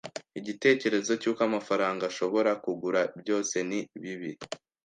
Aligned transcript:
Igitekerezo 0.39 1.11
cy'uko 1.21 1.41
amafaranga 1.49 2.03
ashobora 2.11 2.51
kugura 2.63 3.01
byose 3.21 3.55
ni 3.69 3.79
bibi. 4.01 4.31